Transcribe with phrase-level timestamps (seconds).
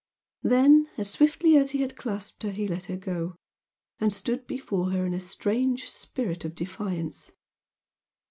[0.41, 3.35] Then as swiftly as he had clasped her he let her go
[3.99, 7.29] and stood before her in a strange spirit of defiance.